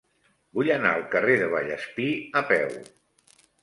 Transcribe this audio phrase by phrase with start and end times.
[0.59, 2.11] Vull anar al carrer de Vallespir
[2.43, 2.77] a peu.